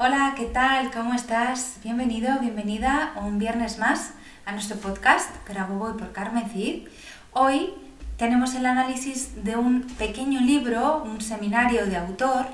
Hola, 0.00 0.34
¿qué 0.36 0.44
tal? 0.44 0.92
¿Cómo 0.92 1.12
estás? 1.12 1.78
Bienvenido, 1.82 2.38
bienvenida 2.38 3.14
un 3.16 3.40
viernes 3.40 3.78
más 3.78 4.12
a 4.46 4.52
nuestro 4.52 4.76
podcast 4.76 5.28
Grabo 5.48 5.74
Voy 5.74 5.98
por 5.98 6.12
Carmen 6.12 6.48
Cid. 6.48 6.86
Hoy 7.32 7.74
tenemos 8.16 8.54
el 8.54 8.66
análisis 8.66 9.42
de 9.42 9.56
un 9.56 9.82
pequeño 9.82 10.40
libro, 10.40 11.02
un 11.02 11.20
seminario 11.20 11.84
de 11.86 11.96
autor 11.96 12.46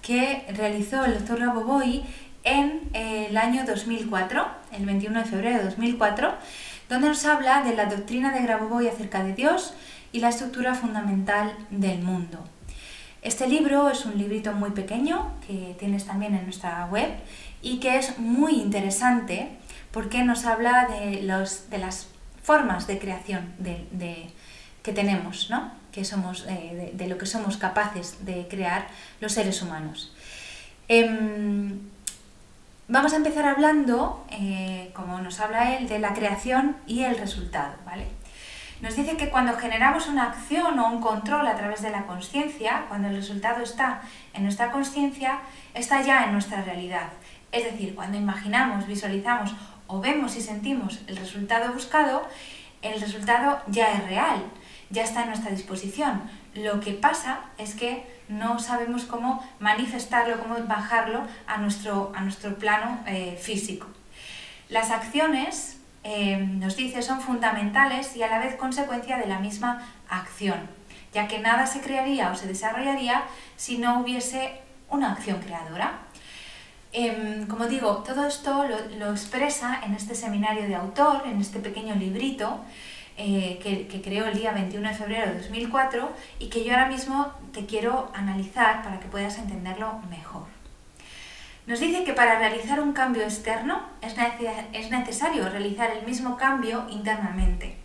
que 0.00 0.46
realizó 0.56 1.04
el 1.04 1.14
doctor 1.14 1.40
Grabovoi 1.40 2.04
en 2.44 2.88
el 2.92 3.36
año 3.36 3.64
2004, 3.66 4.46
el 4.70 4.86
21 4.86 5.18
de 5.18 5.24
febrero 5.24 5.58
de 5.58 5.64
2004, 5.64 6.34
donde 6.88 7.08
nos 7.08 7.24
habla 7.24 7.64
de 7.64 7.74
la 7.74 7.86
doctrina 7.86 8.30
de 8.30 8.42
Grabovoi 8.42 8.86
acerca 8.86 9.24
de 9.24 9.34
Dios 9.34 9.74
y 10.12 10.20
la 10.20 10.28
estructura 10.28 10.76
fundamental 10.76 11.52
del 11.70 12.00
mundo. 12.04 12.44
Este 13.26 13.48
libro 13.48 13.90
es 13.90 14.06
un 14.06 14.16
librito 14.16 14.52
muy 14.52 14.70
pequeño 14.70 15.32
que 15.48 15.74
tienes 15.80 16.04
también 16.04 16.36
en 16.36 16.44
nuestra 16.44 16.86
web 16.86 17.10
y 17.60 17.80
que 17.80 17.98
es 17.98 18.20
muy 18.20 18.52
interesante 18.52 19.48
porque 19.90 20.22
nos 20.22 20.46
habla 20.46 20.86
de, 20.86 21.24
los, 21.24 21.68
de 21.68 21.78
las 21.78 22.06
formas 22.44 22.86
de 22.86 23.00
creación 23.00 23.52
de, 23.58 24.30
que 24.84 24.92
tenemos, 24.92 25.50
¿no? 25.50 25.72
que 25.90 26.04
somos, 26.04 26.46
eh, 26.48 26.92
de, 26.94 27.08
lo 27.08 27.18
que 27.18 27.26
somos 27.26 27.56
capaces 27.56 28.24
de 28.24 28.46
crear 28.46 28.86
los 29.20 29.32
seres 29.32 29.60
humanos. 29.60 30.14
Em, 30.86 31.80
vamos 32.86 33.12
a 33.12 33.16
empezar 33.16 33.46
hablando, 33.46 34.24
eh, 34.30 34.92
como 34.94 35.20
nos 35.20 35.40
habla 35.40 35.76
él, 35.76 35.88
de 35.88 35.98
la 35.98 36.14
creación 36.14 36.76
y 36.86 37.02
el 37.02 37.18
resultado. 37.18 37.74
¿vale? 37.84 38.06
Nos 38.80 38.94
dice 38.94 39.16
que 39.16 39.30
cuando 39.30 39.56
generamos 39.56 40.06
una 40.06 40.24
acción 40.24 40.78
o 40.78 40.90
un 40.90 41.00
control 41.00 41.46
a 41.46 41.56
través 41.56 41.80
de 41.80 41.90
la 41.90 42.04
conciencia, 42.04 42.84
cuando 42.88 43.08
el 43.08 43.16
resultado 43.16 43.62
está 43.62 44.02
en 44.34 44.42
nuestra 44.42 44.70
conciencia, 44.70 45.38
está 45.72 46.02
ya 46.02 46.24
en 46.24 46.32
nuestra 46.32 46.62
realidad. 46.62 47.08
Es 47.52 47.64
decir, 47.64 47.94
cuando 47.94 48.18
imaginamos, 48.18 48.86
visualizamos 48.86 49.54
o 49.86 50.00
vemos 50.00 50.36
y 50.36 50.42
sentimos 50.42 51.00
el 51.06 51.16
resultado 51.16 51.72
buscado, 51.72 52.28
el 52.82 53.00
resultado 53.00 53.62
ya 53.68 53.92
es 53.92 54.04
real, 54.08 54.42
ya 54.90 55.04
está 55.04 55.22
en 55.22 55.28
nuestra 55.28 55.50
disposición. 55.50 56.22
Lo 56.54 56.80
que 56.80 56.92
pasa 56.92 57.40
es 57.56 57.74
que 57.74 58.06
no 58.28 58.58
sabemos 58.58 59.04
cómo 59.04 59.42
manifestarlo, 59.58 60.38
cómo 60.38 60.56
bajarlo 60.66 61.22
a 61.46 61.56
nuestro, 61.56 62.12
a 62.14 62.20
nuestro 62.20 62.58
plano 62.58 63.00
eh, 63.06 63.38
físico. 63.40 63.86
Las 64.68 64.90
acciones 64.90 65.75
nos 66.38 66.76
dice 66.76 67.02
son 67.02 67.20
fundamentales 67.20 68.16
y 68.16 68.22
a 68.22 68.28
la 68.28 68.38
vez 68.38 68.54
consecuencia 68.56 69.18
de 69.18 69.26
la 69.26 69.38
misma 69.38 69.82
acción, 70.08 70.68
ya 71.12 71.26
que 71.26 71.38
nada 71.38 71.66
se 71.66 71.80
crearía 71.80 72.30
o 72.30 72.36
se 72.36 72.46
desarrollaría 72.46 73.24
si 73.56 73.78
no 73.78 74.00
hubiese 74.00 74.60
una 74.88 75.12
acción 75.12 75.40
creadora. 75.40 76.00
Em, 76.92 77.46
como 77.46 77.66
digo, 77.66 77.98
todo 77.98 78.26
esto 78.26 78.66
lo, 78.98 79.10
expresa 79.10 79.80
en 79.84 79.94
este 79.94 80.14
seminario 80.14 80.66
de 80.66 80.74
autor, 80.74 81.24
en 81.26 81.40
este 81.40 81.58
pequeño 81.60 81.94
librito 81.94 82.60
eh, 83.18 83.58
que, 83.62 83.86
que 83.86 84.00
creó 84.00 84.26
el 84.26 84.38
día 84.38 84.52
21 84.52 84.88
de 84.88 84.94
febrero 84.94 85.26
de 85.30 85.38
2004 85.38 86.10
y 86.38 86.48
que 86.48 86.64
yo 86.64 86.72
ahora 86.72 86.88
mismo 86.88 87.32
te 87.52 87.66
quiero 87.66 88.10
analizar 88.14 88.82
para 88.82 89.00
que 89.00 89.08
puedas 89.08 89.38
entenderlo 89.38 90.00
mejor. 90.08 90.55
Nos 91.66 91.80
dice 91.80 92.04
que 92.04 92.12
para 92.12 92.38
realizar 92.38 92.80
un 92.80 92.92
cambio 92.92 93.24
externo 93.24 93.82
es 94.00 94.90
necesario 94.90 95.48
realizar 95.48 95.90
el 95.90 96.06
mismo 96.06 96.36
cambio 96.36 96.86
internamente. 96.88 97.76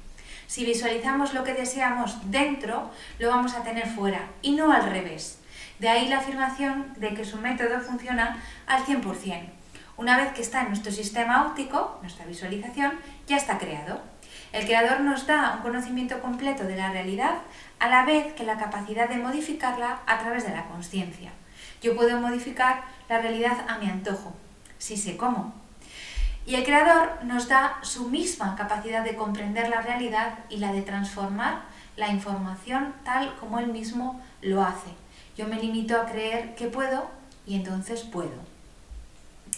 Si 0.45 0.63
visualizamos 0.65 1.33
lo 1.33 1.43
que 1.43 1.55
deseamos 1.55 2.29
dentro, 2.29 2.91
lo 3.17 3.29
vamos 3.29 3.55
a 3.55 3.63
tener 3.63 3.87
fuera 3.87 4.27
y 4.43 4.51
no 4.51 4.71
al 4.71 4.87
revés. 4.87 5.39
De 5.79 5.89
ahí 5.89 6.07
la 6.09 6.19
afirmación 6.19 6.93
de 6.97 7.15
que 7.15 7.25
su 7.25 7.37
método 7.37 7.79
funciona 7.79 8.43
al 8.67 8.85
100%. 8.85 9.49
Una 9.97 10.15
vez 10.15 10.31
que 10.33 10.43
está 10.43 10.61
en 10.61 10.67
nuestro 10.67 10.91
sistema 10.91 11.47
óptico, 11.47 11.97
nuestra 12.03 12.25
visualización, 12.27 12.91
ya 13.25 13.37
está 13.37 13.57
creado. 13.57 13.99
El 14.53 14.65
creador 14.65 14.99
nos 14.99 15.25
da 15.25 15.55
un 15.55 15.61
conocimiento 15.63 16.21
completo 16.21 16.65
de 16.65 16.75
la 16.75 16.91
realidad 16.91 17.39
a 17.79 17.87
la 17.87 18.05
vez 18.05 18.33
que 18.33 18.43
la 18.43 18.59
capacidad 18.59 19.09
de 19.09 19.17
modificarla 19.17 20.01
a 20.05 20.19
través 20.19 20.45
de 20.45 20.53
la 20.53 20.65
conciencia. 20.65 21.31
Yo 21.81 21.95
puedo 21.95 22.19
modificar 22.19 22.83
la 23.09 23.19
realidad 23.19 23.65
a 23.67 23.77
mi 23.77 23.89
antojo, 23.89 24.33
si 24.77 24.97
sé 24.97 25.17
cómo. 25.17 25.53
Y 26.45 26.55
el 26.55 26.63
Creador 26.63 27.23
nos 27.23 27.47
da 27.47 27.77
su 27.83 28.09
misma 28.09 28.55
capacidad 28.55 29.03
de 29.03 29.15
comprender 29.15 29.69
la 29.69 29.81
realidad 29.81 30.39
y 30.49 30.57
la 30.57 30.73
de 30.73 30.81
transformar 30.81 31.61
la 31.97 32.09
información 32.09 32.93
tal 33.03 33.35
como 33.35 33.59
Él 33.59 33.67
mismo 33.67 34.21
lo 34.41 34.63
hace. 34.63 34.89
Yo 35.37 35.47
me 35.47 35.61
limito 35.61 35.99
a 35.99 36.05
creer 36.05 36.55
que 36.55 36.67
puedo 36.67 37.09
y 37.45 37.55
entonces 37.55 38.01
puedo. 38.01 38.51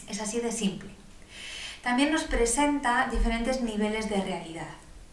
Es 0.09 0.21
así 0.21 0.39
de 0.39 0.51
simple. 0.51 0.89
También 1.81 2.11
nos 2.11 2.23
presenta 2.23 3.07
diferentes 3.11 3.61
niveles 3.61 4.09
de 4.09 4.21
realidad. 4.21 4.67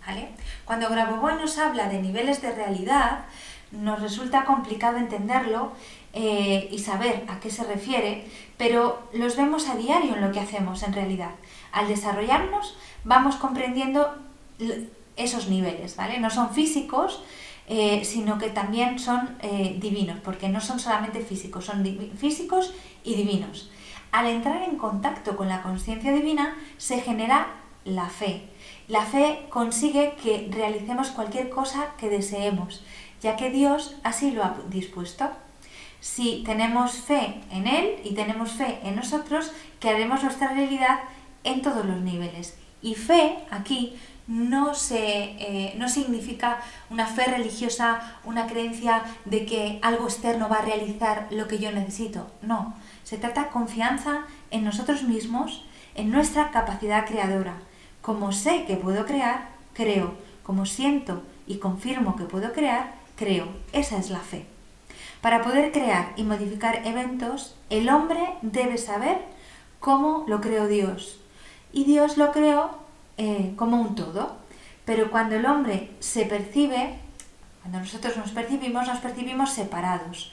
¿vale? 0.07 0.29
Cuando 0.65 0.89
Grabovoi 0.89 1.35
nos 1.35 1.59
habla 1.59 1.89
de 1.89 2.01
niveles 2.01 2.43
de 2.43 2.53
realidad, 2.53 3.25
nos 3.73 4.01
resulta 4.01 4.45
complicado 4.45 4.97
entenderlo 4.97 5.73
eh, 6.13 6.69
y 6.73 6.79
saber 6.81 7.25
a 7.29 7.39
qué 7.39 7.51
se 7.51 7.63
refiere, 7.65 8.25
pero 8.57 9.01
los 9.13 9.37
vemos 9.37 9.69
a 9.69 9.77
diario 9.77 10.15
en 10.15 10.23
lo 10.23 10.33
que 10.33 10.41
hacemos 10.41 10.83
en 10.83 10.93
realidad. 10.93 11.31
Al 11.73 11.87
desarrollarnos 11.87 12.77
vamos 13.05 13.37
comprendiendo 13.37 14.15
esos 15.17 15.49
niveles, 15.49 15.97
¿vale? 15.97 16.19
No 16.19 16.31
son 16.31 16.51
físicos, 16.51 17.23
eh, 17.69 18.05
sino 18.05 18.39
que 18.39 18.49
también 18.49 18.99
son 18.99 19.37
eh, 19.41 19.77
divinos, 19.81 20.19
porque 20.25 20.49
no 20.49 20.61
son 20.61 20.81
solamente 20.81 21.21
físicos, 21.21 21.67
son 21.67 21.85
físicos 22.17 22.75
y 23.05 23.15
divinos. 23.15 23.71
Al 24.11 24.27
entrar 24.27 24.63
en 24.63 24.77
contacto 24.77 25.37
con 25.37 25.49
la 25.49 25.63
conciencia 25.63 26.13
divina 26.13 26.57
se 26.79 27.01
genera 27.01 27.55
la 27.85 28.09
fe. 28.09 28.49
La 28.89 29.07
fe 29.07 29.47
consigue 29.49 30.17
que 30.21 30.49
realicemos 30.51 31.11
cualquier 31.11 31.49
cosa 31.49 31.95
que 31.97 32.09
deseemos, 32.09 32.83
ya 33.23 33.37
que 33.37 33.51
Dios 33.51 33.95
así 34.03 34.33
lo 34.33 34.43
ha 34.43 34.57
dispuesto 34.69 35.31
si 36.01 36.43
tenemos 36.45 36.93
fe 36.93 37.41
en 37.51 37.67
Él 37.67 37.97
y 38.05 38.15
tenemos 38.15 38.53
fe 38.53 38.81
en 38.83 38.97
nosotros, 38.97 39.53
que 39.79 39.91
haremos 39.91 40.23
nuestra 40.23 40.53
realidad 40.53 41.01
en 41.45 41.63
todos 41.63 41.85
los 41.85 42.01
niveles. 42.01 42.57
Y 42.83 42.95
fe 42.95 43.39
aquí 43.51 43.95
no, 44.27 44.75
se, 44.75 44.97
eh, 44.99 45.75
no 45.77 45.89
significa 45.89 46.61
una 46.89 47.07
fe 47.07 47.25
religiosa, 47.25 48.19
una 48.25 48.47
creencia 48.47 49.03
de 49.25 49.45
que 49.45 49.79
algo 49.83 50.05
externo 50.05 50.49
va 50.49 50.59
a 50.59 50.65
realizar 50.65 51.27
lo 51.31 51.49
que 51.49 51.59
yo 51.59 51.73
necesito. 51.73 52.31
No, 52.41 52.75
se 53.03 53.19
trata 53.19 53.45
de 53.45 53.51
confianza 53.51 54.25
en 54.51 54.65
nosotros 54.65 55.03
mismos, 55.03 55.65
en 55.95 56.11
nuestra 56.11 56.51
capacidad 56.51 57.07
creadora. 57.07 57.57
Como 58.03 58.33
sé 58.33 58.65
que 58.67 58.77
puedo 58.77 59.05
crear, 59.05 59.49
creo. 59.75 60.15
Como 60.43 60.65
siento 60.65 61.23
y 61.47 61.59
confirmo 61.59 62.17
que 62.17 62.25
puedo 62.25 62.53
crear, 62.53 62.95
creo. 63.17 63.49
Esa 63.73 63.99
es 63.99 64.11
la 64.11 64.21
fe. 64.21 64.47
Para 65.21 65.43
poder 65.43 65.73
crear 65.73 66.13
y 66.17 66.23
modificar 66.23 66.87
eventos, 66.87 67.55
el 67.69 67.89
hombre 67.91 68.21
debe 68.43 68.79
saber 68.79 69.19
cómo 69.79 70.25
lo 70.27 70.41
creó 70.41 70.67
Dios. 70.67 71.21
Y 71.73 71.85
Dios 71.85 72.17
lo 72.17 72.33
creó 72.33 72.71
eh, 73.19 73.53
como 73.57 73.81
un 73.81 73.95
todo. 73.95 74.37
Pero 74.85 75.11
cuando 75.11 75.37
el 75.37 75.47
hombre 75.47 75.91
se 76.01 76.25
percibe, 76.25 76.99
cuando 77.61 77.81
nosotros 77.81 78.17
nos 78.17 78.31
percibimos, 78.31 78.87
nos 78.87 79.01
percibimos 79.01 79.53
separados. 79.53 80.33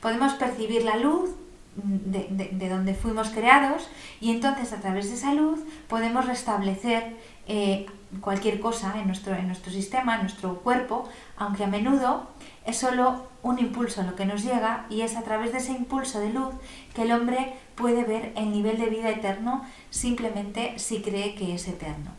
Podemos 0.00 0.34
percibir 0.34 0.84
la 0.84 0.96
luz 0.96 1.30
de, 1.76 2.68
donde 2.68 2.94
fuimos 2.94 3.30
creados 3.30 3.88
y 4.20 4.30
entonces 4.30 4.72
a 4.72 4.80
través 4.80 5.08
de 5.08 5.16
esa 5.16 5.34
luz 5.34 5.60
podemos 5.88 6.26
restablecer 6.26 7.16
eh, 7.46 7.86
cualquier 8.20 8.60
cosa 8.60 8.94
en 8.98 9.06
nuestro, 9.06 9.34
en 9.34 9.46
nuestro 9.46 9.72
sistema, 9.72 10.16
en 10.16 10.22
nuestro 10.22 10.60
cuerpo, 10.60 11.08
aunque 11.36 11.64
a 11.64 11.66
menudo 11.66 12.28
es 12.64 12.76
solo 12.76 13.28
un 13.42 13.58
impulso 13.58 14.02
lo 14.02 14.16
que 14.16 14.26
nos 14.26 14.42
llega 14.42 14.86
y 14.90 15.02
es 15.02 15.16
a 15.16 15.22
través 15.22 15.52
de 15.52 15.58
ese 15.58 15.72
impulso 15.72 16.18
de 16.18 16.32
luz 16.32 16.54
que 16.94 17.02
el 17.02 17.12
hombre 17.12 17.54
puede 17.74 18.04
ver 18.04 18.32
el 18.36 18.50
nivel 18.50 18.78
de 18.78 18.86
vida 18.86 19.10
eterno 19.10 19.64
simplemente 19.90 20.78
si 20.78 21.00
cree 21.02 21.34
que 21.34 21.54
es 21.54 21.68
eterno. 21.68 22.10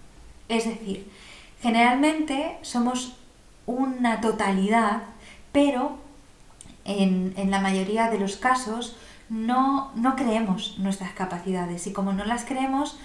Es 0.48 0.66
decir, 0.66 1.12
generalmente 1.62 2.58
somos 2.62 3.18
una 3.66 4.22
totalidad, 4.22 5.04
pero 5.52 5.98
en, 6.86 7.34
la 7.52 7.60
mayoría 7.60 8.10
de 8.10 8.20
los 8.20 8.38
casos 8.38 8.96
no, 9.30 9.92
no, 9.96 10.16
creemos 10.16 10.80
nuestras 10.80 11.12
capacidades 11.12 11.86
y 11.86 11.92
como 11.92 12.14
no 12.14 12.24
las 12.24 12.46
creemos, 12.46 12.98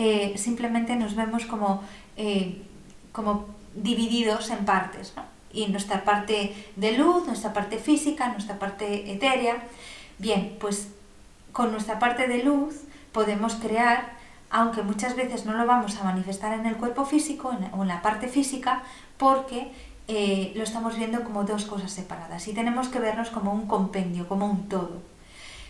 eh, 0.00 0.38
simplemente 0.38 0.94
nos 0.94 1.16
vemos 1.16 1.44
como, 1.44 1.82
eh, 2.16 2.62
como 3.10 3.46
divididos 3.74 4.48
en 4.50 4.64
partes. 4.64 5.12
Y 5.52 5.66
nuestra 5.66 6.04
parte 6.04 6.54
de 6.76 6.96
luz, 6.96 7.26
nuestra 7.26 7.52
parte 7.52 7.78
física, 7.78 8.28
nuestra 8.28 8.60
parte 8.60 9.12
etérea. 9.12 9.56
Bien, 10.18 10.56
pues 10.60 10.92
con 11.50 11.72
nuestra 11.72 11.98
parte 11.98 12.28
de 12.28 12.44
luz 12.44 12.76
podemos 13.10 13.56
crear, 13.56 14.12
aunque 14.50 14.82
muchas 14.82 15.16
veces 15.16 15.46
no 15.46 15.54
lo 15.54 15.66
vamos 15.66 15.96
a 15.96 16.04
manifestar 16.04 16.52
en 16.52 16.66
el 16.66 16.76
cuerpo 16.76 17.04
físico 17.04 17.50
o 17.72 17.82
en 17.82 17.88
la 17.88 18.00
parte 18.00 18.28
física, 18.28 18.84
porque 19.16 19.72
eh, 20.06 20.52
lo 20.54 20.62
estamos 20.62 20.96
viendo 20.96 21.24
como 21.24 21.42
dos 21.42 21.64
cosas 21.64 21.90
separadas 21.90 22.46
y 22.46 22.52
tenemos 22.52 22.86
que 22.86 23.00
vernos 23.00 23.30
como 23.30 23.52
un 23.52 23.66
compendio, 23.66 24.28
como 24.28 24.46
un 24.46 24.68
todo. 24.68 25.02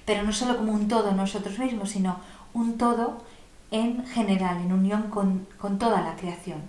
Pero 0.05 0.23
no 0.23 0.35
solo 0.35 0.59
como 0.59 0.73
un 0.73 0.87
todo 0.87 1.13
nosotros 1.13 1.59
mismos, 1.59 1.89
sino 1.89 2.21
un 2.53 2.77
todo 2.77 3.23
en 3.71 4.07
general, 4.07 4.59
en 4.59 4.73
unión 4.73 5.11
con, 5.11 5.47
con 5.59 5.79
toda 5.79 6.01
la 6.01 6.17
creación. 6.17 6.63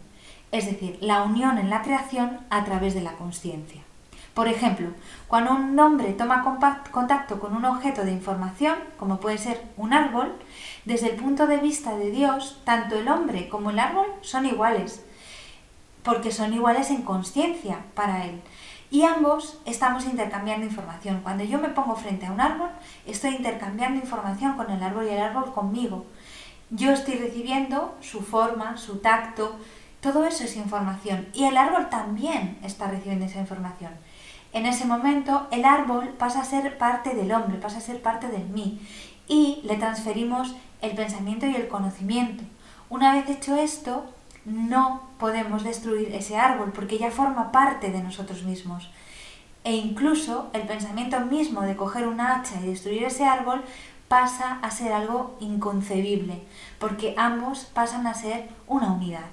Es 0.51 0.65
decir, 0.65 0.97
la 1.01 1.23
unión 1.23 1.57
en 1.57 1.69
la 1.69 1.81
creación 1.81 2.39
a 2.49 2.63
través 2.65 2.93
de 2.93 3.01
la 3.01 3.13
conciencia. 3.13 3.81
Por 4.33 4.47
ejemplo, 4.47 4.91
cuando 5.27 5.51
un 5.51 5.77
hombre 5.79 6.13
toma 6.13 6.43
contacto 6.91 7.39
con 7.39 7.55
un 7.55 7.65
objeto 7.65 8.05
de 8.05 8.11
información, 8.11 8.77
como 8.97 9.19
puede 9.19 9.37
ser 9.37 9.61
un 9.75 9.91
árbol, 9.91 10.33
desde 10.85 11.09
el 11.09 11.15
punto 11.17 11.45
de 11.45 11.57
vista 11.57 11.97
de 11.97 12.09
Dios, 12.09 12.61
tanto 12.63 12.97
el 12.97 13.09
hombre 13.09 13.49
como 13.49 13.71
el 13.71 13.79
árbol 13.79 14.05
son 14.21 14.45
iguales, 14.45 15.03
porque 16.03 16.31
son 16.31 16.53
iguales 16.53 16.89
en 16.89 17.01
conciencia 17.01 17.79
para 17.95 18.25
él. 18.25 18.41
Y 18.91 19.03
ambos 19.03 19.59
estamos 19.65 20.05
intercambiando 20.05 20.65
información. 20.65 21.19
Cuando 21.21 21.43
yo 21.43 21.59
me 21.59 21.69
pongo 21.69 21.95
frente 21.95 22.25
a 22.25 22.31
un 22.31 22.41
árbol, 22.41 22.69
estoy 23.05 23.35
intercambiando 23.35 23.99
información 23.99 24.53
con 24.53 24.71
el 24.71 24.81
árbol 24.81 25.05
y 25.05 25.09
el 25.09 25.21
árbol 25.21 25.53
conmigo. 25.53 26.05
Yo 26.71 26.91
estoy 26.91 27.15
recibiendo 27.15 27.95
su 27.99 28.21
forma, 28.21 28.77
su 28.77 28.97
tacto, 28.97 29.57
todo 30.01 30.25
eso 30.25 30.43
es 30.43 30.55
información. 30.55 31.27
Y 31.33 31.45
el 31.45 31.57
árbol 31.57 31.89
también 31.89 32.57
está 32.63 32.87
recibiendo 32.87 33.25
esa 33.25 33.39
información. 33.39 33.91
En 34.53 34.65
ese 34.65 34.85
momento 34.85 35.47
el 35.51 35.65
árbol 35.65 36.09
pasa 36.09 36.41
a 36.41 36.45
ser 36.45 36.77
parte 36.77 37.15
del 37.15 37.31
hombre, 37.31 37.57
pasa 37.57 37.77
a 37.77 37.81
ser 37.81 38.01
parte 38.01 38.27
de 38.27 38.39
mí. 38.39 38.79
Y 39.27 39.61
le 39.63 39.77
transferimos 39.77 40.55
el 40.81 40.95
pensamiento 40.95 41.45
y 41.45 41.55
el 41.55 41.67
conocimiento. 41.67 42.43
Una 42.89 43.13
vez 43.13 43.29
hecho 43.29 43.55
esto, 43.55 44.05
no 44.45 45.03
podemos 45.19 45.63
destruir 45.63 46.13
ese 46.13 46.37
árbol 46.37 46.71
porque 46.71 46.97
ya 46.97 47.11
forma 47.11 47.51
parte 47.51 47.91
de 47.91 48.01
nosotros 48.01 48.43
mismos. 48.43 48.89
E 49.63 49.75
incluso 49.75 50.49
el 50.53 50.63
pensamiento 50.63 51.19
mismo 51.19 51.61
de 51.61 51.75
coger 51.75 52.07
un 52.07 52.21
hacha 52.21 52.59
y 52.61 52.67
destruir 52.67 53.03
ese 53.03 53.25
árbol 53.25 53.61
pasa 54.09 54.59
a 54.61 54.71
ser 54.71 54.91
algo 54.91 55.37
inconcebible, 55.39 56.41
porque 56.79 57.13
ambos 57.17 57.65
pasan 57.73 58.07
a 58.07 58.13
ser 58.13 58.49
una 58.67 58.91
unidad. 58.91 59.27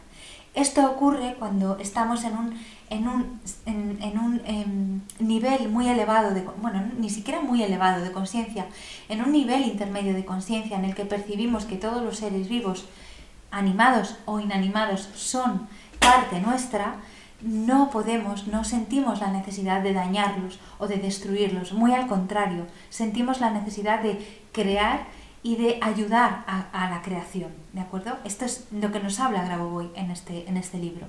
Esto 0.55 0.91
ocurre 0.91 1.37
cuando 1.39 1.77
estamos 1.79 2.25
en 2.25 2.37
un, 2.37 2.61
en 2.89 3.09
un, 3.09 3.41
en, 3.67 4.19
un 4.19 4.41
em, 4.47 5.01
nivel 5.19 5.69
muy 5.69 5.89
elevado, 5.89 6.33
de, 6.33 6.43
bueno, 6.63 6.83
ni 6.99 7.11
siquiera 7.11 7.41
muy 7.41 7.63
elevado 7.63 8.03
de 8.03 8.13
conciencia, 8.13 8.67
en 9.09 9.23
un 9.23 9.33
nivel 9.33 9.63
intermedio 9.65 10.15
de 10.15 10.25
conciencia 10.25 10.79
en 10.79 10.85
el 10.85 10.95
que 10.95 11.05
percibimos 11.05 11.65
que 11.65 11.77
todos 11.77 12.03
los 12.03 12.19
seres 12.19 12.49
vivos 12.49 12.87
animados 13.51 14.17
o 14.25 14.41
inanimados, 14.41 15.09
son 15.15 15.69
parte 15.99 16.41
nuestra, 16.41 16.97
no 17.43 17.91
podemos, 17.91 18.47
no 18.47 18.65
sentimos 18.65 19.21
la 19.21 19.31
necesidad 19.31 19.83
de 19.83 19.93
dañarlos 19.93 20.59
o 20.79 20.87
de 20.87 20.97
destruirlos. 20.97 21.73
Muy 21.73 21.93
al 21.93 22.07
contrario, 22.07 22.67
sentimos 22.91 23.41
la 23.41 23.51
necesidad 23.51 24.01
de 24.01 24.43
crear 24.53 25.07
y 25.43 25.57
de 25.57 25.79
ayudar 25.81 26.45
a, 26.47 26.91
la 26.91 27.03
creación. 27.03 27.51
¿De 27.73 27.81
acuerdo? 27.81 28.17
Esto 28.25 28.45
es 28.45 28.67
lo 28.73 28.91
que 28.91 29.01
nos 29.01 29.21
habla 29.21 29.45
Grabovoi 29.45 29.91
en 29.95 30.11
este, 30.11 30.49
en 30.49 30.57
este 30.57 30.79
libro. 30.79 31.07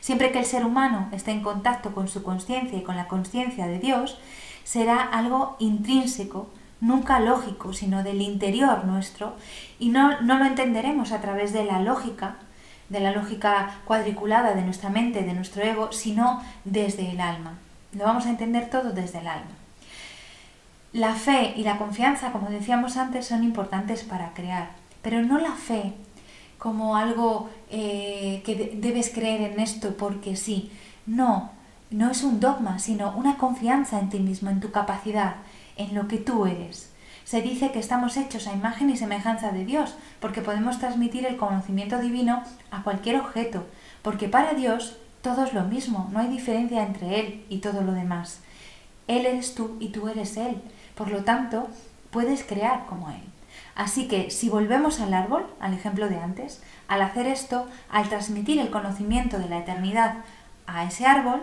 Siempre 0.00 0.30
que 0.30 0.38
el 0.38 0.44
ser 0.44 0.64
humano 0.64 1.08
esté 1.12 1.32
en 1.32 1.42
contacto 1.42 1.92
con 1.92 2.06
su 2.06 2.22
conciencia 2.22 2.78
y 2.78 2.82
con 2.82 2.96
la 2.96 3.08
conciencia 3.08 3.66
de 3.66 3.78
Dios, 3.78 4.18
será 4.64 5.02
algo 5.02 5.56
intrínseco 5.58 6.48
nunca 6.80 7.20
lógico, 7.20 7.72
sino 7.72 8.02
del 8.02 8.20
interior 8.20 8.84
nuestro, 8.84 9.36
y 9.78 9.88
no, 9.88 10.20
no 10.20 10.38
lo 10.38 10.44
entenderemos 10.44 11.12
a 11.12 11.20
través 11.20 11.52
de 11.52 11.64
la 11.64 11.80
lógica, 11.80 12.36
de 12.88 13.00
la 13.00 13.12
lógica 13.12 13.80
cuadriculada 13.84 14.54
de 14.54 14.62
nuestra 14.62 14.90
mente, 14.90 15.22
de 15.22 15.32
nuestro 15.32 15.62
ego, 15.62 15.92
sino 15.92 16.42
desde 16.64 17.10
el 17.10 17.20
alma. 17.20 17.58
Lo 17.92 18.04
vamos 18.04 18.26
a 18.26 18.30
entender 18.30 18.70
todo 18.70 18.92
desde 18.92 19.18
el 19.18 19.28
alma. 19.28 19.50
La 20.92 21.14
fe 21.14 21.54
y 21.56 21.62
la 21.62 21.78
confianza, 21.78 22.32
como 22.32 22.50
decíamos 22.50 22.96
antes, 22.96 23.26
son 23.26 23.44
importantes 23.44 24.02
para 24.02 24.34
crear, 24.34 24.70
pero 25.00 25.22
no 25.22 25.38
la 25.38 25.52
fe 25.52 25.94
como 26.58 26.96
algo 26.96 27.50
eh, 27.70 28.40
que 28.44 28.76
debes 28.76 29.10
creer 29.10 29.40
en 29.40 29.58
esto 29.58 29.96
porque 29.96 30.36
sí. 30.36 30.70
No, 31.06 31.50
no 31.90 32.10
es 32.10 32.22
un 32.22 32.38
dogma, 32.38 32.78
sino 32.78 33.16
una 33.16 33.36
confianza 33.36 33.98
en 33.98 34.10
ti 34.10 34.20
mismo, 34.20 34.50
en 34.50 34.60
tu 34.60 34.70
capacidad, 34.70 35.36
en 35.76 35.94
lo 35.94 36.06
que 36.06 36.18
tú 36.18 36.46
eres. 36.46 36.91
Se 37.24 37.42
dice 37.42 37.72
que 37.72 37.78
estamos 37.78 38.16
hechos 38.16 38.46
a 38.46 38.52
imagen 38.52 38.90
y 38.90 38.96
semejanza 38.96 39.52
de 39.52 39.64
Dios, 39.64 39.96
porque 40.20 40.42
podemos 40.42 40.78
transmitir 40.78 41.26
el 41.26 41.36
conocimiento 41.36 41.98
divino 41.98 42.42
a 42.70 42.82
cualquier 42.82 43.20
objeto, 43.20 43.66
porque 44.02 44.28
para 44.28 44.54
Dios 44.54 44.96
todo 45.22 45.44
es 45.44 45.52
lo 45.52 45.62
mismo, 45.64 46.08
no 46.12 46.18
hay 46.18 46.28
diferencia 46.28 46.82
entre 46.82 47.20
Él 47.20 47.44
y 47.48 47.58
todo 47.58 47.82
lo 47.82 47.92
demás. 47.92 48.40
Él 49.06 49.26
eres 49.26 49.54
tú 49.54 49.76
y 49.80 49.88
tú 49.88 50.08
eres 50.08 50.36
Él, 50.36 50.60
por 50.94 51.10
lo 51.10 51.24
tanto, 51.24 51.68
puedes 52.10 52.44
crear 52.44 52.86
como 52.86 53.10
Él. 53.10 53.22
Así 53.74 54.08
que 54.08 54.30
si 54.30 54.48
volvemos 54.48 55.00
al 55.00 55.14
árbol, 55.14 55.46
al 55.60 55.74
ejemplo 55.74 56.08
de 56.08 56.18
antes, 56.18 56.62
al 56.88 57.02
hacer 57.02 57.26
esto, 57.26 57.66
al 57.90 58.08
transmitir 58.08 58.58
el 58.58 58.70
conocimiento 58.70 59.38
de 59.38 59.48
la 59.48 59.58
eternidad 59.58 60.16
a 60.66 60.84
ese 60.84 61.06
árbol, 61.06 61.40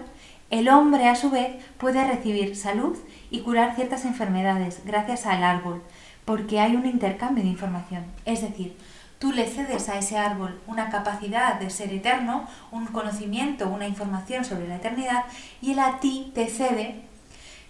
el 0.50 0.70
hombre 0.70 1.08
a 1.08 1.16
su 1.16 1.30
vez 1.30 1.64
puede 1.78 2.06
recibir 2.06 2.56
salud 2.56 2.98
y 3.30 3.42
curar 3.42 3.76
ciertas 3.76 4.06
enfermedades 4.06 4.82
gracias 4.86 5.26
al 5.26 5.44
árbol, 5.44 5.82
porque 6.26 6.60
hay 6.60 6.76
un 6.76 6.86
intercambio 6.86 7.44
de 7.44 7.50
información. 7.50 8.06
Es 8.26 8.42
decir, 8.42 8.76
tú 9.20 9.32
le 9.32 9.46
cedes 9.48 9.90
a 9.90 9.98
ese 9.98 10.18
árbol 10.18 10.60
una 10.68 10.90
capacidad 10.90 11.60
de 11.60 11.70
ser 11.70 11.94
eterno, 11.94 12.48
un 12.72 12.88
conocimiento, 12.88 13.70
una 13.70 13.88
información 13.88 14.44
sobre 14.44 14.68
la 14.68 14.78
eternidad, 14.78 15.26
y 15.62 15.74
él 15.74 15.80
a 15.80 16.00
ti 16.00 16.32
te 16.34 16.48
cede 16.48 17.02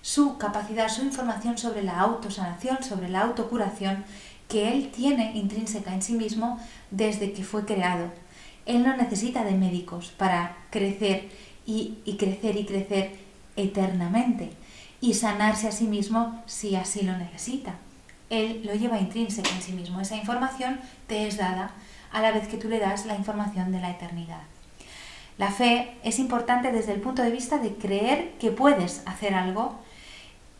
su 0.01 0.37
capacidad, 0.37 0.87
su 0.87 1.03
información 1.03 1.57
sobre 1.57 1.83
la 1.83 1.99
autosanación, 1.99 2.83
sobre 2.83 3.09
la 3.09 3.21
autocuración 3.21 4.05
que 4.47 4.71
él 4.71 4.91
tiene 4.95 5.33
intrínseca 5.35 5.93
en 5.93 6.01
sí 6.01 6.13
mismo 6.13 6.59
desde 6.91 7.33
que 7.33 7.43
fue 7.43 7.65
creado. 7.65 8.05
Él 8.65 8.83
no 8.83 8.95
necesita 8.95 9.43
de 9.43 9.53
médicos 9.53 10.13
para 10.17 10.55
crecer 10.69 11.29
y, 11.69 12.15
crecer 12.17 12.57
y 12.57 12.65
crecer 12.65 13.11
eternamente 13.55 14.51
y 15.01 15.13
sanarse 15.13 15.67
a 15.67 15.71
sí 15.71 15.85
mismo 15.85 16.41
si 16.45 16.75
así 16.75 17.03
lo 17.03 17.15
necesita. 17.17 17.75
Él 18.29 18.61
lo 18.65 18.73
lleva 18.73 18.99
intrínseco 18.99 19.49
en 19.49 19.61
sí 19.61 19.71
mismo. 19.73 20.01
Esa 20.01 20.15
información 20.15 20.79
te 21.07 21.27
es 21.27 21.37
dada 21.37 21.71
a 22.11 22.21
la 22.21 22.31
vez 22.31 22.47
que 22.47 22.57
tú 22.57 22.69
le 22.69 22.79
das 22.79 23.05
la 23.05 23.15
información 23.15 23.71
de 23.71 23.79
la 23.79 23.91
eternidad. 23.91 24.41
La 25.37 25.51
fe 25.51 25.95
es 26.03 26.19
importante 26.19 26.71
desde 26.71 26.93
el 26.93 27.01
punto 27.01 27.21
de 27.21 27.31
vista 27.31 27.59
de 27.59 27.75
creer 27.75 28.33
que 28.39 28.51
puedes 28.51 29.03
hacer 29.05 29.33
algo 29.35 29.79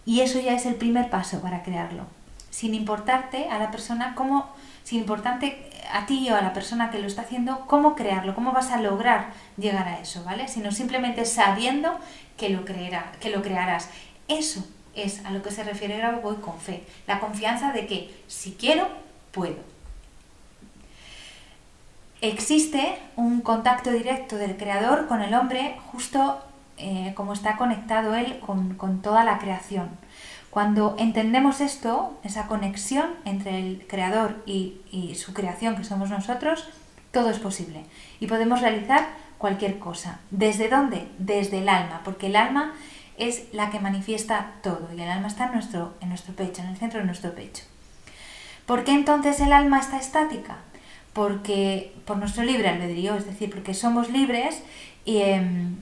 y 0.05 0.21
eso 0.21 0.39
ya 0.39 0.53
es 0.53 0.65
el 0.65 0.75
primer 0.75 1.09
paso 1.09 1.41
para 1.41 1.63
crearlo. 1.63 2.05
Sin 2.49 2.73
importarte 2.73 3.49
a 3.49 3.59
la 3.59 3.71
persona 3.71 4.15
cómo, 4.15 4.47
sin 4.83 4.99
importarte 4.99 5.68
a 5.91 6.05
ti 6.05 6.29
o 6.29 6.35
a 6.35 6.41
la 6.41 6.53
persona 6.53 6.91
que 6.91 6.99
lo 6.99 7.07
está 7.07 7.23
haciendo, 7.23 7.65
cómo 7.67 7.95
crearlo, 7.95 8.35
cómo 8.35 8.51
vas 8.51 8.71
a 8.71 8.81
lograr 8.81 9.31
llegar 9.57 9.87
a 9.87 9.99
eso, 9.99 10.23
¿vale? 10.23 10.47
Sino 10.47 10.71
simplemente 10.71 11.25
sabiendo 11.25 11.97
que 12.37 12.49
lo, 12.49 12.65
creerá, 12.65 13.11
que 13.19 13.29
lo 13.29 13.41
crearás. 13.41 13.89
Eso 14.27 14.65
es 14.95 15.25
a 15.25 15.31
lo 15.31 15.41
que 15.41 15.51
se 15.51 15.63
refiere 15.63 15.97
Grabovoi 15.97 16.37
con 16.37 16.59
fe, 16.59 16.83
la 17.07 17.19
confianza 17.19 17.71
de 17.71 17.87
que 17.87 18.23
si 18.27 18.53
quiero, 18.53 18.87
puedo. 19.31 19.57
Existe 22.21 22.97
un 23.15 23.41
contacto 23.41 23.91
directo 23.91 24.35
del 24.35 24.57
creador 24.57 25.07
con 25.07 25.21
el 25.21 25.33
hombre 25.33 25.77
justo 25.91 26.43
eh, 26.81 27.11
como 27.13 27.33
está 27.33 27.57
conectado 27.57 28.15
él 28.15 28.39
con, 28.39 29.01
toda 29.01 29.25
la 29.25 29.37
creación. 29.37 29.89
Cuando 30.49 30.95
entendemos 30.97 31.61
esto, 31.61 32.17
esa 32.23 32.47
conexión 32.47 33.09
entre 33.25 33.59
el 33.59 33.85
creador 33.87 34.41
y, 34.45 34.81
su 35.15 35.33
creación, 35.33 35.75
que 35.75 35.83
somos 35.83 36.09
nosotros, 36.09 36.67
Todo 37.11 37.31
es 37.31 37.39
posible. 37.39 37.85
Y 38.19 38.27
podemos 38.27 38.61
realizar 38.61 39.07
cualquier 39.39 39.79
cosa. 39.79 40.19
¿Desde 40.29 40.69
dónde? 40.69 41.07
Desde 41.17 41.57
el 41.57 41.67
alma, 41.67 42.01
porque 42.03 42.27
el 42.27 42.35
alma 42.35 42.73
es 43.17 43.51
la 43.51 43.71
que 43.71 43.79
manifiesta 43.79 44.53
todo 44.61 44.89
y 44.95 45.01
el 45.01 45.09
alma 45.09 45.27
está 45.27 45.45
en 45.47 45.53
nuestro, 45.53 45.95
en 46.01 46.09
nuestro 46.09 46.35
pecho, 46.35 46.61
en 46.61 46.69
el 46.69 46.77
centro 46.77 46.99
de 46.99 47.07
nuestro 47.07 47.33
pecho. 47.33 47.63
¿Por 48.67 48.83
qué 48.83 48.91
entonces 48.91 49.39
el 49.41 49.51
alma 49.51 49.79
está 49.79 49.97
estática? 49.97 50.57
Porque 51.13 51.93
por 52.05 52.17
nuestro 52.17 52.43
libre 52.43 52.69
albedrío, 52.69 53.15
es 53.15 53.25
decir, 53.25 53.49
porque 53.49 53.73
somos 53.73 54.11
libres 54.11 54.61
y, 55.05 55.17
em, 55.21 55.77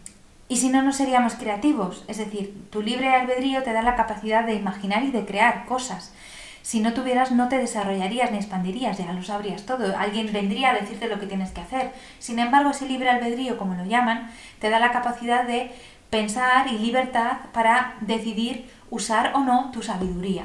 y 0.49 0.57
si 0.57 0.69
no, 0.69 0.81
no 0.81 0.93
seríamos 0.93 1.35
creativos. 1.35 2.03
Es 2.07 2.17
decir, 2.17 2.53
tu 2.69 2.81
libre 2.81 3.09
albedrío 3.09 3.63
te 3.63 3.73
da 3.73 3.81
la 3.81 3.95
capacidad 3.95 4.45
de 4.45 4.55
imaginar 4.55 5.03
y 5.03 5.11
de 5.11 5.25
crear 5.25 5.65
cosas. 5.65 6.13
Si 6.61 6.79
no 6.81 6.93
tuvieras, 6.93 7.31
no 7.31 7.47
te 7.47 7.57
desarrollarías 7.57 8.31
ni 8.31 8.37
expandirías, 8.37 8.97
ya 8.97 9.11
lo 9.13 9.23
sabrías 9.23 9.65
todo. 9.65 9.97
Alguien 9.97 10.31
vendría 10.33 10.71
a 10.71 10.73
decirte 10.73 11.07
lo 11.07 11.19
que 11.19 11.25
tienes 11.25 11.51
que 11.51 11.61
hacer. 11.61 11.91
Sin 12.19 12.39
embargo, 12.39 12.71
ese 12.71 12.87
libre 12.87 13.09
albedrío, 13.09 13.57
como 13.57 13.75
lo 13.75 13.85
llaman, 13.85 14.29
te 14.59 14.69
da 14.69 14.79
la 14.79 14.91
capacidad 14.91 15.45
de 15.45 15.71
pensar 16.09 16.67
y 16.67 16.77
libertad 16.77 17.37
para 17.53 17.95
decidir 18.01 18.69
usar 18.89 19.31
o 19.35 19.39
no 19.39 19.71
tu 19.71 19.81
sabiduría. 19.81 20.43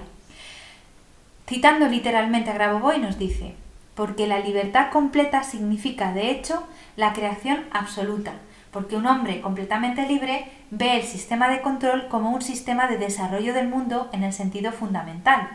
Citando 1.48 1.86
literalmente 1.88 2.50
a 2.50 2.54
Grabovoi 2.54 2.98
nos 2.98 3.18
dice, 3.18 3.54
porque 3.94 4.26
la 4.26 4.38
libertad 4.38 4.90
completa 4.90 5.42
significa, 5.42 6.12
de 6.12 6.30
hecho, 6.30 6.66
la 6.96 7.12
creación 7.12 7.64
absoluta, 7.72 8.32
porque 8.72 8.96
un 8.96 9.06
hombre 9.06 9.40
completamente 9.40 10.08
libre 10.08 10.50
ve 10.70 10.96
el 10.96 11.04
sistema 11.04 11.48
de 11.48 11.60
control 11.60 12.08
como 12.08 12.30
un 12.30 12.42
sistema 12.42 12.88
de 12.88 12.98
desarrollo 12.98 13.54
del 13.54 13.68
mundo 13.68 14.08
en 14.12 14.24
el 14.24 14.32
sentido 14.32 14.72
fundamental, 14.72 15.48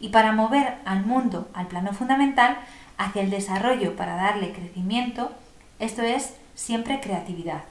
y 0.00 0.10
para 0.10 0.32
mover 0.32 0.76
al 0.84 1.04
mundo 1.04 1.48
al 1.54 1.66
plano 1.66 1.92
fundamental, 1.92 2.58
hacia 2.98 3.22
el 3.22 3.30
desarrollo 3.30 3.96
para 3.96 4.14
darle 4.14 4.52
crecimiento, 4.52 5.32
esto 5.78 6.02
es 6.02 6.34
siempre 6.54 7.00
creatividad. 7.00 7.62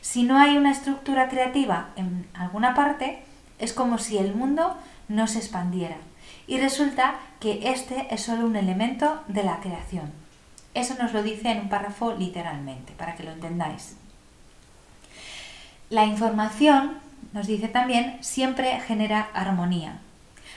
Si 0.00 0.22
no 0.22 0.38
hay 0.38 0.56
una 0.56 0.70
estructura 0.70 1.28
creativa 1.28 1.90
en 1.96 2.26
alguna 2.34 2.74
parte, 2.74 3.22
es 3.58 3.72
como 3.72 3.98
si 3.98 4.18
el 4.18 4.34
mundo 4.34 4.76
no 5.08 5.26
se 5.26 5.38
expandiera. 5.38 5.96
Y 6.46 6.58
resulta 6.58 7.14
que 7.40 7.70
este 7.70 8.06
es 8.14 8.22
solo 8.22 8.46
un 8.46 8.56
elemento 8.56 9.22
de 9.26 9.42
la 9.42 9.60
creación. 9.60 10.12
Eso 10.74 10.94
nos 10.98 11.12
lo 11.12 11.22
dice 11.22 11.50
en 11.50 11.60
un 11.62 11.68
párrafo 11.68 12.14
literalmente, 12.14 12.92
para 12.92 13.16
que 13.16 13.24
lo 13.24 13.32
entendáis. 13.32 13.96
La 15.90 16.04
información, 16.04 16.98
nos 17.32 17.46
dice 17.46 17.66
también, 17.66 18.18
siempre 18.20 18.78
genera 18.80 19.28
armonía. 19.32 19.96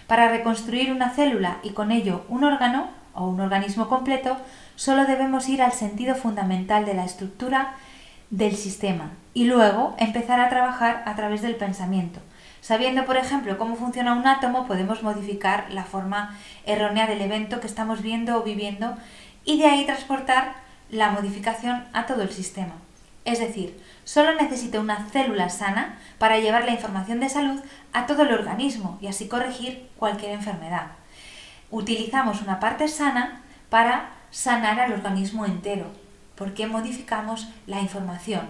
Para 0.05 0.27
reconstruir 0.27 0.91
una 0.91 1.11
célula 1.11 1.59
y 1.63 1.69
con 1.69 1.91
ello 1.91 2.25
un 2.27 2.43
órgano 2.43 2.89
o 3.13 3.27
un 3.29 3.39
organismo 3.39 3.87
completo, 3.87 4.35
solo 4.75 5.05
debemos 5.05 5.47
ir 5.47 5.61
al 5.61 5.71
sentido 5.71 6.15
fundamental 6.15 6.85
de 6.85 6.95
la 6.95 7.05
estructura 7.05 7.75
del 8.29 8.57
sistema 8.57 9.11
y 9.33 9.45
luego 9.45 9.95
empezar 9.99 10.41
a 10.41 10.49
trabajar 10.49 11.03
a 11.05 11.15
través 11.15 11.41
del 11.41 11.55
pensamiento. 11.55 12.19
Sabiendo, 12.59 13.05
por 13.05 13.15
ejemplo, 13.15 13.57
cómo 13.57 13.77
funciona 13.77 14.13
un 14.13 14.27
átomo, 14.27 14.67
podemos 14.67 15.01
modificar 15.01 15.71
la 15.71 15.85
forma 15.85 16.37
errónea 16.65 17.07
del 17.07 17.21
evento 17.21 17.61
que 17.61 17.67
estamos 17.67 18.01
viendo 18.01 18.37
o 18.37 18.43
viviendo 18.43 18.97
y 19.45 19.59
de 19.59 19.67
ahí 19.67 19.85
transportar 19.85 20.55
la 20.89 21.11
modificación 21.11 21.85
a 21.93 22.05
todo 22.05 22.21
el 22.21 22.31
sistema. 22.31 22.73
Es 23.23 23.39
decir, 23.39 23.79
solo 24.11 24.35
necesita 24.35 24.81
una 24.81 25.05
célula 25.09 25.47
sana 25.47 25.97
para 26.17 26.37
llevar 26.37 26.65
la 26.65 26.71
información 26.71 27.21
de 27.21 27.29
salud 27.29 27.61
a 27.93 28.07
todo 28.07 28.23
el 28.23 28.33
organismo 28.33 28.97
y 28.99 29.07
así 29.07 29.29
corregir 29.29 29.87
cualquier 29.97 30.31
enfermedad. 30.31 30.87
Utilizamos 31.69 32.41
una 32.41 32.59
parte 32.59 32.89
sana 32.89 33.41
para 33.69 34.09
sanar 34.29 34.81
al 34.81 34.91
organismo 34.91 35.45
entero 35.45 35.85
porque 36.35 36.67
modificamos 36.67 37.47
la 37.67 37.79
información. 37.79 38.49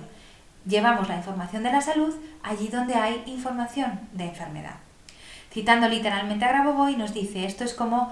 Llevamos 0.65 1.07
la 1.07 1.17
información 1.17 1.61
de 1.61 1.71
la 1.71 1.81
salud 1.81 2.15
allí 2.41 2.69
donde 2.69 2.95
hay 2.95 3.21
información 3.27 3.99
de 4.13 4.29
enfermedad. 4.29 4.77
Citando 5.53 5.87
literalmente 5.87 6.43
a 6.43 6.47
Grabovoi, 6.47 6.95
nos 6.95 7.13
dice, 7.13 7.45
esto 7.45 7.63
es 7.63 7.75
como 7.75 8.11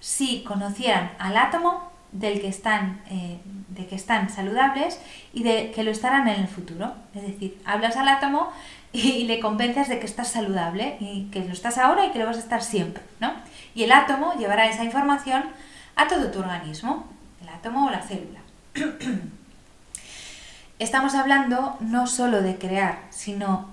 si 0.00 0.42
conocieran 0.42 1.12
al 1.18 1.38
átomo 1.38 1.89
del 2.12 2.40
que 2.40 2.48
están, 2.48 3.00
eh, 3.10 3.38
de 3.68 3.86
que 3.86 3.94
están 3.94 4.30
saludables 4.30 5.00
y 5.32 5.42
de 5.42 5.70
que 5.70 5.84
lo 5.84 5.90
estarán 5.90 6.28
en 6.28 6.40
el 6.40 6.48
futuro. 6.48 6.92
Es 7.14 7.22
decir, 7.22 7.60
hablas 7.64 7.96
al 7.96 8.08
átomo 8.08 8.50
y, 8.92 9.24
le 9.24 9.40
convences 9.40 9.88
de 9.88 10.00
que 10.00 10.06
estás 10.06 10.28
saludable 10.28 10.96
y 11.00 11.28
que 11.30 11.44
lo 11.44 11.52
estás 11.52 11.78
ahora 11.78 12.06
y 12.06 12.10
que 12.10 12.18
lo 12.18 12.26
vas 12.26 12.36
a 12.36 12.40
estar 12.40 12.62
siempre. 12.62 13.02
¿no? 13.20 13.32
Y 13.74 13.84
el 13.84 13.92
átomo 13.92 14.34
llevará 14.34 14.66
esa 14.66 14.84
información 14.84 15.44
a 15.96 16.08
todo 16.08 16.30
tu 16.30 16.40
organismo, 16.40 17.04
el 17.42 17.48
átomo 17.48 17.86
o 17.86 17.90
la 17.90 18.02
célula. 18.02 18.40
Estamos 20.78 21.14
hablando 21.14 21.76
no 21.80 22.06
solo 22.06 22.42
de 22.42 22.56
crear, 22.56 23.00
sino 23.10 23.68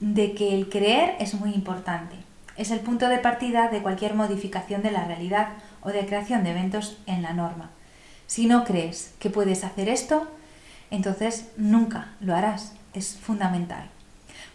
de 0.00 0.34
que 0.34 0.54
el 0.54 0.68
creer 0.68 1.14
es 1.20 1.34
muy 1.34 1.54
importante. 1.54 2.16
Es 2.56 2.70
el 2.70 2.80
punto 2.80 3.08
de 3.08 3.18
partida 3.18 3.68
de 3.68 3.80
cualquier 3.80 4.14
modificación 4.14 4.82
de 4.82 4.90
la 4.90 5.04
realidad 5.04 5.48
o 5.82 5.90
de 5.90 6.06
creación 6.06 6.44
de 6.44 6.50
eventos 6.50 6.98
en 7.06 7.22
la 7.22 7.32
norma. 7.32 7.70
Si 8.26 8.46
no 8.46 8.64
crees 8.64 9.14
que 9.18 9.30
puedes 9.30 9.64
hacer 9.64 9.88
esto, 9.88 10.28
entonces 10.90 11.50
nunca 11.56 12.08
lo 12.20 12.34
harás. 12.34 12.74
Es 12.92 13.16
fundamental. 13.16 13.88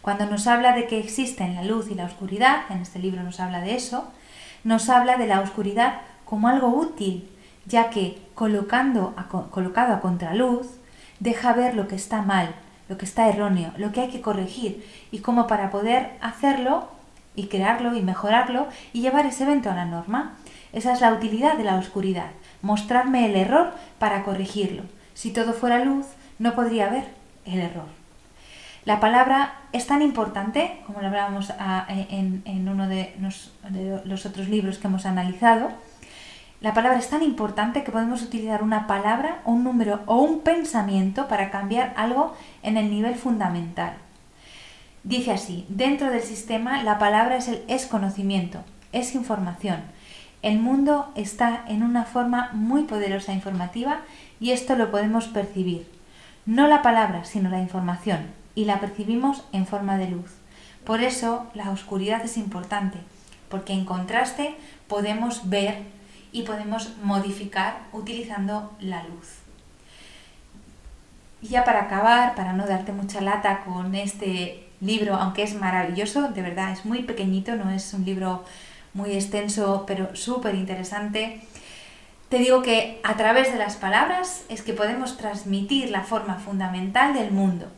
Cuando 0.02 0.26
nos 0.26 0.46
habla 0.46 0.72
de 0.74 0.86
que 0.86 0.98
existen 0.98 1.54
la 1.54 1.64
luz 1.64 1.90
y 1.90 1.94
la 1.94 2.04
oscuridad, 2.04 2.62
en 2.70 2.78
este 2.78 2.98
libro 2.98 3.22
nos 3.22 3.40
habla 3.40 3.60
de 3.60 3.74
eso, 3.74 4.10
nos 4.64 4.88
habla 4.88 5.16
de 5.16 5.26
la 5.26 5.40
oscuridad 5.40 6.00
como 6.24 6.48
algo 6.48 6.68
útil, 6.68 7.28
ya 7.66 7.90
que 7.90 8.22
colocando 8.34 9.14
colocado 9.50 9.94
a 9.94 10.00
contraluz, 10.00 10.68
deja 11.20 11.52
ver 11.52 11.74
lo 11.74 11.88
que 11.88 11.96
está 11.96 12.22
mal, 12.22 12.54
lo 12.88 12.98
que 12.98 13.04
está 13.04 13.28
erróneo, 13.28 13.72
lo 13.76 13.92
que 13.92 14.02
hay 14.02 14.08
que 14.08 14.20
corregir 14.20 14.86
y 15.10 15.18
cómo 15.18 15.46
para 15.46 15.70
poder 15.70 16.12
hacerlo 16.20 16.88
y 17.34 17.48
crearlo 17.48 17.94
y 17.94 18.02
mejorarlo 18.02 18.68
y 18.92 19.00
llevar 19.00 19.26
ese 19.26 19.44
evento 19.44 19.70
a 19.70 19.74
la 19.74 19.84
norma. 19.84 20.36
Esa 20.72 20.92
es 20.92 21.00
la 21.00 21.12
utilidad 21.12 21.56
de 21.56 21.64
la 21.64 21.76
oscuridad, 21.76 22.30
mostrarme 22.62 23.26
el 23.26 23.36
error 23.36 23.72
para 23.98 24.24
corregirlo. 24.24 24.82
Si 25.14 25.32
todo 25.32 25.52
fuera 25.52 25.84
luz, 25.84 26.06
no 26.38 26.54
podría 26.54 26.86
haber 26.86 27.04
el 27.44 27.60
error. 27.60 27.86
La 28.84 29.00
palabra 29.00 29.54
es 29.72 29.86
tan 29.86 30.02
importante, 30.02 30.80
como 30.86 31.00
lo 31.00 31.08
hablábamos 31.08 31.52
ah, 31.58 31.86
en, 31.88 32.68
uno 32.68 32.86
de 32.86 33.14
los 34.04 34.26
otros 34.26 34.48
libros 34.48 34.78
que 34.78 34.86
hemos 34.86 35.06
analizado, 35.06 35.70
la 36.60 36.72
palabra 36.72 36.98
es 36.98 37.10
tan 37.10 37.22
importante 37.22 37.84
que 37.84 37.92
podemos 37.92 38.22
utilizar 38.22 38.62
una 38.62 38.86
palabra, 38.86 39.42
un 39.44 39.62
número 39.62 40.00
o 40.06 40.16
un 40.16 40.40
pensamiento 40.40 41.28
para 41.28 41.50
cambiar 41.50 41.92
algo 41.96 42.34
en 42.62 42.78
el 42.78 42.90
nivel 42.90 43.14
fundamental. 43.14 43.94
Dice 45.04 45.32
así, 45.32 45.66
dentro 45.68 46.10
del 46.10 46.22
sistema 46.22 46.82
la 46.82 46.98
palabra 46.98 47.36
es, 47.36 47.48
el, 47.48 47.62
es 47.68 47.86
conocimiento, 47.86 48.64
es 48.92 49.14
información. 49.14 49.82
El 50.42 50.58
mundo 50.58 51.10
está 51.14 51.64
en 51.68 51.82
una 51.82 52.04
forma 52.04 52.50
muy 52.52 52.84
poderosa 52.84 53.32
informativa 53.32 54.00
y 54.38 54.52
esto 54.52 54.76
lo 54.76 54.90
podemos 54.90 55.26
percibir. 55.26 55.90
No 56.44 56.68
la 56.68 56.82
palabra, 56.82 57.24
sino 57.24 57.50
la 57.50 57.60
información, 57.60 58.26
y 58.54 58.64
la 58.64 58.80
percibimos 58.80 59.44
en 59.52 59.66
forma 59.66 59.98
de 59.98 60.08
luz. 60.08 60.32
Por 60.84 61.00
eso 61.02 61.46
la 61.54 61.70
oscuridad 61.70 62.24
es 62.24 62.36
importante, 62.36 62.98
porque 63.48 63.72
en 63.72 63.84
contraste 63.84 64.56
podemos 64.88 65.48
ver 65.48 65.82
y 66.32 66.42
podemos 66.42 66.96
modificar 67.02 67.78
utilizando 67.92 68.72
la 68.80 69.04
luz. 69.04 69.38
Ya 71.42 71.64
para 71.64 71.82
acabar, 71.82 72.34
para 72.34 72.52
no 72.52 72.66
darte 72.66 72.92
mucha 72.92 73.20
lata 73.20 73.62
con 73.64 73.94
este 73.94 74.68
libro, 74.80 75.14
aunque 75.14 75.42
es 75.42 75.54
maravilloso, 75.54 76.28
de 76.28 76.42
verdad 76.42 76.72
es 76.72 76.84
muy 76.84 77.02
pequeñito, 77.02 77.56
no 77.56 77.70
es 77.70 77.92
un 77.92 78.04
libro 78.04 78.44
muy 78.96 79.12
extenso, 79.12 79.84
pero 79.86 80.16
súper 80.16 80.54
interesante. 80.54 81.42
Te 82.30 82.38
digo 82.38 82.62
que 82.62 82.98
a 83.04 83.16
través 83.16 83.52
de 83.52 83.58
las 83.58 83.76
palabras 83.76 84.44
es 84.48 84.62
que 84.62 84.72
podemos 84.72 85.16
transmitir 85.16 85.90
la 85.90 86.02
forma 86.02 86.36
fundamental 86.36 87.14
del 87.14 87.30
mundo. 87.30 87.70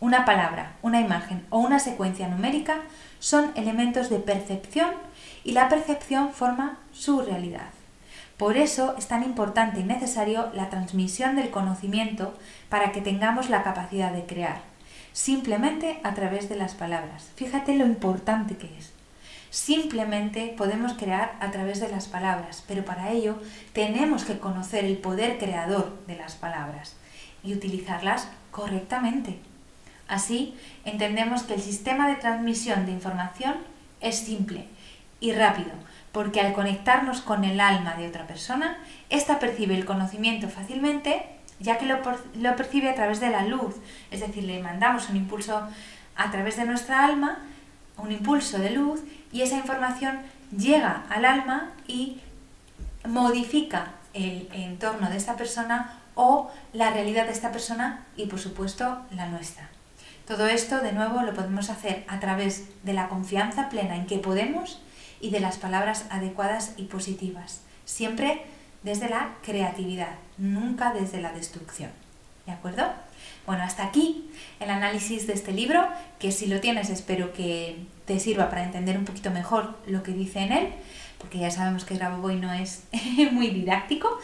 Una 0.00 0.24
palabra, 0.24 0.72
una 0.82 1.00
imagen 1.00 1.46
o 1.50 1.58
una 1.58 1.78
secuencia 1.78 2.26
numérica 2.26 2.78
son 3.20 3.52
elementos 3.54 4.10
de 4.10 4.18
percepción 4.18 4.90
y 5.44 5.52
la 5.52 5.68
percepción 5.68 6.32
forma 6.32 6.78
su 6.92 7.20
realidad. 7.20 7.68
Por 8.36 8.56
eso 8.56 8.96
es 8.98 9.06
tan 9.06 9.22
importante 9.22 9.78
y 9.78 9.84
necesario 9.84 10.50
la 10.54 10.70
transmisión 10.70 11.36
del 11.36 11.50
conocimiento 11.50 12.36
para 12.68 12.90
que 12.90 13.02
tengamos 13.02 13.50
la 13.50 13.62
capacidad 13.62 14.10
de 14.10 14.26
crear, 14.26 14.62
simplemente 15.12 16.00
a 16.02 16.14
través 16.14 16.48
de 16.48 16.56
las 16.56 16.74
palabras. 16.74 17.30
Fíjate 17.36 17.76
lo 17.76 17.86
importante 17.86 18.56
que 18.56 18.66
es. 18.78 18.92
Simplemente 19.52 20.54
podemos 20.56 20.94
crear 20.94 21.36
a 21.38 21.50
través 21.50 21.78
de 21.78 21.90
las 21.90 22.08
palabras, 22.08 22.64
pero 22.66 22.86
para 22.86 23.10
ello 23.10 23.36
tenemos 23.74 24.24
que 24.24 24.38
conocer 24.38 24.86
el 24.86 24.96
poder 24.96 25.36
creador 25.36 25.94
de 26.06 26.16
las 26.16 26.36
palabras 26.36 26.96
y 27.44 27.52
utilizarlas 27.52 28.30
correctamente. 28.50 29.38
Así, 30.08 30.54
entendemos 30.86 31.42
que 31.42 31.52
el 31.52 31.60
sistema 31.60 32.08
de 32.08 32.14
transmisión 32.14 32.86
de 32.86 32.92
información 32.92 33.56
es 34.00 34.20
simple 34.20 34.68
y 35.20 35.32
rápido, 35.32 35.72
porque 36.12 36.40
al 36.40 36.54
conectarnos 36.54 37.20
con 37.20 37.44
el 37.44 37.60
alma 37.60 37.94
de 37.96 38.08
otra 38.08 38.26
persona, 38.26 38.78
ésta 39.10 39.38
percibe 39.38 39.76
el 39.76 39.84
conocimiento 39.84 40.48
fácilmente 40.48 41.26
ya 41.60 41.76
que 41.76 41.84
lo, 41.84 41.98
lo 42.40 42.56
percibe 42.56 42.88
a 42.88 42.94
través 42.94 43.20
de 43.20 43.28
la 43.28 43.44
luz, 43.44 43.76
es 44.10 44.20
decir, 44.20 44.44
le 44.44 44.62
mandamos 44.62 45.10
un 45.10 45.16
impulso 45.16 45.68
a 46.16 46.30
través 46.30 46.56
de 46.56 46.64
nuestra 46.64 47.04
alma, 47.04 47.38
un 47.98 48.12
impulso 48.12 48.58
de 48.58 48.70
luz, 48.70 49.02
y 49.32 49.42
esa 49.42 49.56
información 49.56 50.20
llega 50.56 51.04
al 51.08 51.24
alma 51.24 51.72
y 51.86 52.20
modifica 53.06 53.92
el 54.12 54.48
entorno 54.52 55.08
de 55.10 55.16
esta 55.16 55.36
persona 55.36 55.98
o 56.14 56.50
la 56.72 56.90
realidad 56.90 57.26
de 57.26 57.32
esta 57.32 57.52
persona 57.52 58.04
y 58.16 58.26
por 58.26 58.38
supuesto 58.38 58.98
la 59.12 59.26
nuestra. 59.26 59.70
Todo 60.26 60.46
esto 60.46 60.80
de 60.80 60.92
nuevo 60.92 61.22
lo 61.22 61.34
podemos 61.34 61.70
hacer 61.70 62.04
a 62.08 62.20
través 62.20 62.68
de 62.84 62.92
la 62.92 63.08
confianza 63.08 63.68
plena 63.68 63.96
en 63.96 64.06
que 64.06 64.18
podemos 64.18 64.80
y 65.20 65.30
de 65.30 65.40
las 65.40 65.56
palabras 65.56 66.04
adecuadas 66.10 66.74
y 66.76 66.84
positivas, 66.84 67.62
siempre 67.84 68.44
desde 68.82 69.08
la 69.08 69.34
creatividad, 69.42 70.14
nunca 70.38 70.92
desde 70.92 71.20
la 71.20 71.32
destrucción. 71.32 71.90
¿De 72.46 72.52
acuerdo? 72.52 72.84
Bueno, 73.46 73.64
hasta 73.64 73.84
aquí 73.84 74.30
el 74.60 74.70
análisis 74.70 75.26
de 75.26 75.32
este 75.32 75.52
libro, 75.52 75.88
que 76.20 76.30
si 76.30 76.46
lo 76.46 76.60
tienes 76.60 76.90
espero 76.90 77.32
que 77.32 77.76
te 78.06 78.20
sirva 78.20 78.48
para 78.48 78.62
entender 78.62 78.96
un 78.96 79.04
poquito 79.04 79.30
mejor 79.30 79.76
lo 79.86 80.02
que 80.02 80.12
dice 80.12 80.40
en 80.40 80.52
él, 80.52 80.68
porque 81.18 81.38
ya 81.38 81.50
sabemos 81.50 81.84
que 81.84 81.96
Grabovoi 81.96 82.36
no 82.36 82.52
es 82.52 82.84
muy 83.32 83.48
didáctico, 83.48 84.18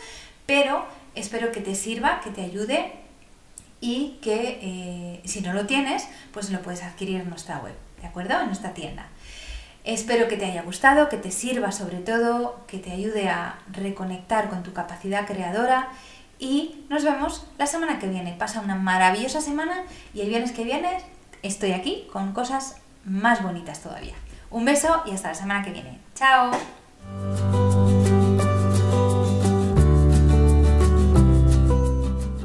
pero 0.47 0.87
espero 1.17 1.51
que 1.51 1.61
te 1.61 1.75
sirva, 1.75 2.21
que 2.21 2.31
te 2.31 2.43
ayude 2.43 2.93
y 3.81 4.19
que 4.23 4.59
eh, 4.63 5.21
si 5.25 5.41
no 5.41 5.53
lo 5.53 5.67
tienes, 5.67 6.07
pues 6.33 6.51
lo 6.51 6.63
puedes 6.63 6.83
adquirir 6.83 7.21
en 7.21 7.29
nuestra 7.29 7.59
web, 7.59 7.75
¿de 8.01 8.07
acuerdo? 8.07 8.41
En 8.41 8.47
nuestra 8.47 8.73
tienda. 8.73 9.07
Espero 9.85 10.29
que 10.29 10.37
te 10.37 10.45
haya 10.45 10.63
gustado, 10.63 11.09
que 11.09 11.17
te 11.17 11.31
sirva 11.31 11.73
sobre 11.73 11.99
todo, 11.99 12.61
que 12.67 12.79
te 12.79 12.93
ayude 12.93 13.29
a 13.29 13.59
reconectar 13.73 14.49
con 14.49 14.63
tu 14.63 14.73
capacidad 14.73 15.27
creadora 15.27 15.89
y 16.38 16.85
nos 16.88 17.04
vemos 17.04 17.47
la 17.59 17.66
semana 17.66 17.99
que 17.99 18.09
viene. 18.09 18.35
Pasa 18.38 18.61
una 18.61 18.75
maravillosa 18.75 19.40
semana 19.40 19.83
y 20.14 20.21
el 20.21 20.28
viernes 20.28 20.52
que 20.52 20.64
viene 20.64 20.99
estoy 21.42 21.73
aquí 21.73 22.07
con 22.12 22.33
cosas 22.33 22.76
más 23.04 23.42
bonitas 23.42 23.80
todavía. 23.80 24.14
Un 24.50 24.64
beso 24.64 25.02
y 25.07 25.12
hasta 25.12 25.28
la 25.28 25.35
semana 25.35 25.62
que 25.62 25.73
viene. 25.73 25.99
¡Chao! 26.14 26.50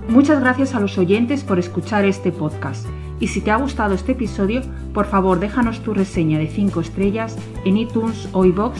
Muchas 0.09 0.41
gracias 0.41 0.75
a 0.75 0.79
los 0.79 0.97
oyentes 0.97 1.43
por 1.43 1.57
escuchar 1.57 2.05
este 2.05 2.31
podcast. 2.31 2.85
Y 3.19 3.29
si 3.29 3.41
te 3.41 3.51
ha 3.51 3.55
gustado 3.55 3.95
este 3.95 4.11
episodio, 4.11 4.61
por 4.93 5.07
favor 5.07 5.39
déjanos 5.39 5.81
tu 5.81 5.93
reseña 5.93 6.37
de 6.37 6.47
5 6.47 6.81
estrellas 6.81 7.35
en 7.65 7.77
iTunes 7.77 8.29
o 8.33 8.45
iBox 8.45 8.79